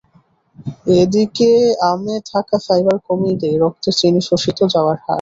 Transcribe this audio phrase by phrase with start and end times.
[0.99, 1.49] এদিকে
[1.91, 5.09] আমে থাকা ফাইবার কমিয়ে দেয় রক্তে চিনি শোষিত হওয়ার হার।